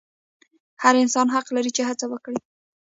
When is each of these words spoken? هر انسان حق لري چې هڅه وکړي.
هر 0.83 0.93
انسان 1.03 1.27
حق 1.35 1.47
لري 1.55 1.71
چې 1.77 1.81
هڅه 1.89 2.05
وکړي. 2.11 2.39